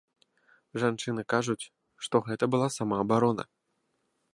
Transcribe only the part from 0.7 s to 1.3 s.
Жанчыны